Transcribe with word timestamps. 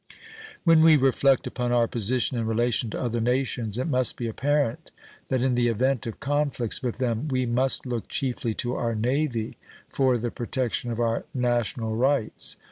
When 0.63 0.81
we 0.81 0.97
reflect 0.97 1.45
upon 1.45 1.71
our 1.71 1.87
position 1.87 2.35
in 2.35 2.47
relation 2.47 2.89
to 2.89 2.99
other 2.99 3.21
nations, 3.21 3.77
it 3.77 3.85
must 3.85 4.17
be 4.17 4.25
apparent 4.25 4.89
that 5.27 5.43
in 5.43 5.53
the 5.53 5.67
event 5.67 6.07
of 6.07 6.19
conflicts 6.19 6.81
with 6.81 6.97
them 6.97 7.27
we 7.27 7.45
must 7.45 7.85
look 7.85 8.07
chiefly 8.07 8.55
to 8.55 8.73
our 8.73 8.95
Navy 8.95 9.59
for 9.89 10.17
the 10.17 10.31
protection 10.31 10.89
of 10.91 10.99
our 10.99 11.25
national 11.35 11.95
rights. 11.95 12.57